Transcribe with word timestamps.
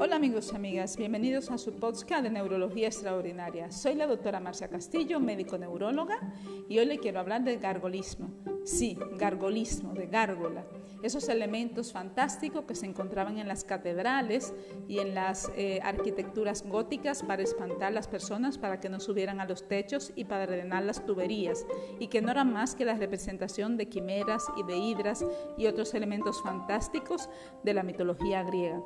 Hola 0.00 0.14
amigos 0.14 0.50
y 0.52 0.56
amigas, 0.56 0.96
bienvenidos 0.96 1.50
a 1.50 1.58
su 1.58 1.72
podcast 1.72 2.22
de 2.22 2.30
Neurología 2.30 2.86
Extraordinaria. 2.86 3.72
Soy 3.72 3.96
la 3.96 4.06
doctora 4.06 4.38
Marcia 4.38 4.68
Castillo, 4.68 5.18
médico 5.18 5.58
neuróloga, 5.58 6.20
y 6.68 6.78
hoy 6.78 6.86
le 6.86 6.98
quiero 6.98 7.18
hablar 7.18 7.42
del 7.42 7.58
gargolismo. 7.58 8.30
Sí, 8.68 8.98
gargolismo, 9.16 9.94
de 9.94 10.08
gárgola 10.08 10.62
esos 11.02 11.28
elementos 11.28 11.92
fantásticos 11.92 12.64
que 12.64 12.74
se 12.74 12.86
encontraban 12.86 13.38
en 13.38 13.48
las 13.48 13.64
catedrales 13.64 14.54
y 14.88 14.98
en 14.98 15.14
las 15.14 15.50
eh, 15.56 15.80
arquitecturas 15.82 16.64
góticas 16.66 17.22
para 17.22 17.42
espantar 17.42 17.88
a 17.88 17.90
las 17.90 18.08
personas 18.08 18.58
para 18.58 18.80
que 18.80 18.88
no 18.88 19.00
subieran 19.00 19.40
a 19.40 19.46
los 19.46 19.68
techos 19.68 20.12
y 20.16 20.24
para 20.24 20.46
drenar 20.46 20.84
las 20.84 21.04
tuberías, 21.06 21.66
y 21.98 22.08
que 22.08 22.20
no 22.20 22.30
eran 22.30 22.52
más 22.52 22.74
que 22.74 22.84
la 22.84 22.94
representación 22.94 23.76
de 23.76 23.88
quimeras 23.88 24.46
y 24.56 24.62
de 24.64 24.76
hidras 24.76 25.24
y 25.56 25.66
otros 25.66 25.94
elementos 25.94 26.42
fantásticos 26.42 27.28
de 27.62 27.74
la 27.74 27.82
mitología 27.82 28.42
griega. 28.42 28.82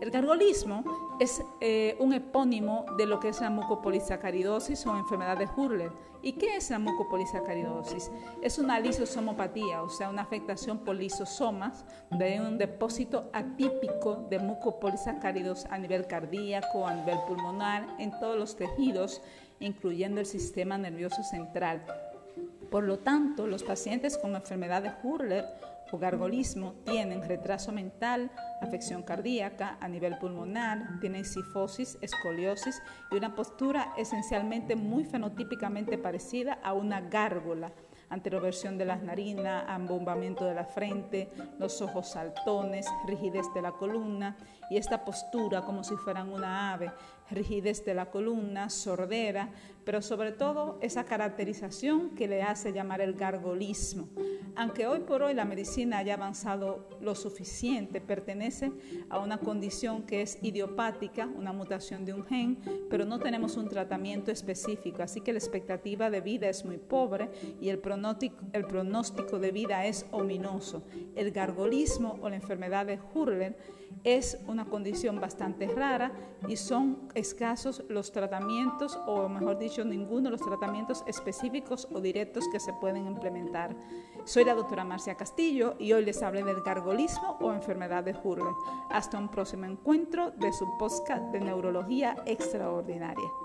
El 0.00 0.10
gargolismo 0.10 0.84
es 1.20 1.42
eh, 1.60 1.96
un 1.98 2.12
epónimo 2.12 2.84
de 2.98 3.06
lo 3.06 3.20
que 3.20 3.28
es 3.28 3.40
la 3.40 3.50
mucopolisacaridosis 3.50 4.86
o 4.86 4.96
enfermedad 4.96 5.38
de 5.38 5.48
Hurler. 5.56 5.90
¿Y 6.22 6.32
qué 6.32 6.56
es 6.56 6.70
la 6.70 6.78
mucopolisacaridosis? 6.78 8.10
Es 8.40 8.58
una 8.58 8.80
o 9.28 9.88
sea, 9.88 10.10
una 10.10 10.22
afectación 10.22 10.78
por 10.78 10.96
lisosomas 10.96 11.84
de 12.10 12.40
un 12.40 12.58
depósito 12.58 13.30
atípico 13.32 14.26
de 14.28 14.38
mucopolisacáridos 14.38 15.64
a 15.66 15.78
nivel 15.78 16.06
cardíaco, 16.06 16.86
a 16.86 16.94
nivel 16.94 17.18
pulmonar, 17.26 17.86
en 17.98 18.10
todos 18.18 18.38
los 18.38 18.56
tejidos, 18.56 19.22
incluyendo 19.60 20.20
el 20.20 20.26
sistema 20.26 20.76
nervioso 20.76 21.22
central. 21.22 21.84
Por 22.70 22.84
lo 22.84 22.98
tanto, 22.98 23.46
los 23.46 23.62
pacientes 23.62 24.18
con 24.18 24.34
enfermedad 24.34 24.82
de 24.82 24.92
Hurler 25.02 25.46
o 25.90 25.98
gargolismo 25.98 26.74
tienen 26.84 27.22
retraso 27.22 27.72
mental, 27.72 28.30
afección 28.60 29.02
cardíaca 29.02 29.78
a 29.80 29.88
nivel 29.88 30.18
pulmonar, 30.18 30.98
tienen 31.00 31.24
sifosis, 31.24 31.96
escoliosis 32.00 32.82
y 33.10 33.16
una 33.16 33.34
postura 33.34 33.92
esencialmente 33.96 34.76
muy 34.76 35.04
fenotípicamente 35.04 35.96
parecida 35.98 36.58
a 36.62 36.72
una 36.72 37.00
gárgola 37.00 37.72
anteroversión 38.08 38.78
de 38.78 38.84
las 38.84 39.02
narinas, 39.02 39.64
embombamiento 39.68 40.44
de 40.44 40.54
la 40.54 40.64
frente, 40.64 41.30
los 41.58 41.80
ojos 41.82 42.10
saltones, 42.10 42.86
rigidez 43.06 43.46
de 43.54 43.62
la 43.62 43.72
columna 43.72 44.36
y 44.70 44.76
esta 44.76 45.04
postura 45.04 45.62
como 45.62 45.84
si 45.84 45.94
fueran 45.96 46.32
una 46.32 46.72
ave, 46.72 46.90
rigidez 47.30 47.84
de 47.84 47.94
la 47.94 48.10
columna, 48.10 48.70
sordera, 48.70 49.50
pero 49.84 50.00
sobre 50.02 50.32
todo 50.32 50.78
esa 50.80 51.04
caracterización 51.04 52.10
que 52.10 52.26
le 52.26 52.42
hace 52.42 52.72
llamar 52.72 53.00
el 53.00 53.14
gargolismo. 53.14 54.08
Aunque 54.56 54.86
hoy 54.86 55.00
por 55.00 55.22
hoy 55.22 55.34
la 55.34 55.44
medicina 55.44 55.98
haya 55.98 56.14
avanzado 56.14 56.88
lo 57.00 57.14
suficiente, 57.14 58.00
pertenece 58.00 58.72
a 59.10 59.18
una 59.18 59.38
condición 59.38 60.04
que 60.04 60.22
es 60.22 60.38
idiopática, 60.42 61.26
una 61.26 61.52
mutación 61.52 62.04
de 62.04 62.14
un 62.14 62.24
gen, 62.24 62.58
pero 62.88 63.04
no 63.04 63.18
tenemos 63.18 63.56
un 63.56 63.68
tratamiento 63.68 64.30
específico, 64.30 65.02
así 65.02 65.20
que 65.20 65.32
la 65.32 65.40
expectativa 65.40 66.08
de 66.08 66.20
vida 66.20 66.48
es 66.48 66.64
muy 66.64 66.78
pobre 66.78 67.30
y 67.60 67.68
el 67.68 67.78
pronóstico, 67.78 68.36
el 68.52 68.64
pronóstico 68.64 69.38
de 69.38 69.50
vida 69.50 69.86
es 69.86 70.06
ominoso. 70.12 70.84
El 71.16 71.32
gargolismo 71.32 72.18
o 72.22 72.28
la 72.30 72.36
enfermedad 72.36 72.86
de 72.86 73.00
Hurler 73.12 73.56
es 74.04 74.38
una 74.46 74.66
condición 74.66 75.20
bastante 75.20 75.66
rara 75.66 76.12
y 76.48 76.56
son 76.56 77.08
escasos 77.14 77.82
los 77.88 78.12
tratamientos, 78.12 78.98
o 79.06 79.28
mejor 79.28 79.58
dicho, 79.58 79.84
ninguno 79.84 80.24
de 80.24 80.30
los 80.30 80.40
tratamientos 80.40 81.04
específicos 81.06 81.88
o 81.92 82.00
directos 82.00 82.44
que 82.52 82.60
se 82.60 82.72
pueden 82.74 83.06
implementar. 83.06 83.74
Soy 84.24 84.44
la 84.44 84.54
doctora 84.54 84.84
Marcia 84.84 85.16
Castillo 85.16 85.76
y 85.78 85.92
hoy 85.92 86.04
les 86.04 86.22
hablé 86.22 86.42
del 86.42 86.62
gargolismo 86.62 87.36
o 87.40 87.52
enfermedad 87.52 88.04
de 88.04 88.16
Hurler. 88.22 88.54
Hasta 88.90 89.18
un 89.18 89.28
próximo 89.28 89.66
encuentro 89.66 90.30
de 90.32 90.52
su 90.52 90.66
podcast 90.78 91.24
de 91.32 91.40
neurología 91.40 92.16
extraordinaria. 92.26 93.43